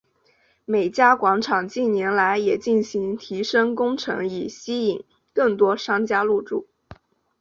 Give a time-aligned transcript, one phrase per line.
[0.65, 6.67] 美嘉广场近年来也进行提升工程以吸引更多商家入住。